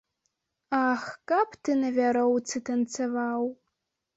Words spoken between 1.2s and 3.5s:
каб ты на вяроўцы танцаваў.